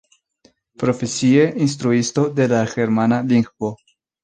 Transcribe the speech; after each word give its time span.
Profesie 0.83 1.43
instruisto 1.67 2.25
de 2.41 2.49
la 2.55 2.65
germana 2.73 3.23
lingvo. 3.35 3.75